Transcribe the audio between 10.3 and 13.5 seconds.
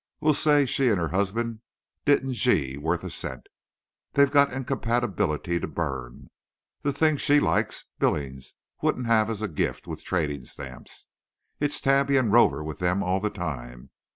stamps. It's Tabby and Rover with them all the